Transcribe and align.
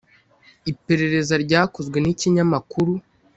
Iperereza 0.71 1.33
ryakozwe 1.45 1.97
n’ikinyamakuru 1.99 2.93